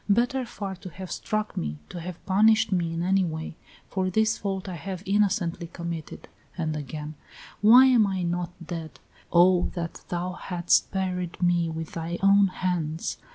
Better 0.09 0.47
far 0.47 0.75
to 0.77 0.89
have 0.89 1.11
struck 1.11 1.55
me, 1.55 1.77
to 1.89 1.99
have 1.99 2.25
punished 2.25 2.71
me 2.71 2.91
in 2.91 3.03
any 3.03 3.23
way, 3.23 3.53
for 3.87 4.09
this 4.09 4.35
fault 4.35 4.67
I 4.67 4.73
have 4.73 5.03
innocently 5.05 5.67
committed." 5.67 6.27
And 6.57 6.75
again: 6.75 7.13
"Why 7.61 7.85
am 7.85 8.07
I 8.07 8.23
not 8.23 8.49
dead? 8.65 8.99
Oh, 9.31 9.69
that 9.75 10.01
thou 10.09 10.31
hadst 10.31 10.89
buried 10.91 11.39
me 11.43 11.69
with 11.69 11.91
thy 11.91 12.17
own 12.23 12.47
hands! 12.47 13.19